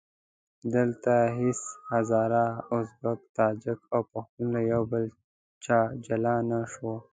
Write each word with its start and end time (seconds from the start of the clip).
دلته 0.73 1.13
هېڅ 1.39 1.61
هزاره، 1.93 2.45
ازبک، 2.77 3.19
تاجک 3.37 3.79
او 3.95 4.01
پښتون 4.13 4.47
له 4.53 4.79
بل 4.91 5.05
چا 5.65 5.79
جلا 6.05 6.35
نه 6.49 6.59
شو. 6.73 6.91